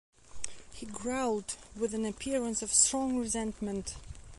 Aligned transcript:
he 0.73 0.87
growled 0.87 1.55
with 1.75 1.93
an 1.93 2.05
appearance 2.05 2.63
of 2.63 2.73
strong 2.73 3.19
resentment. 3.19 3.97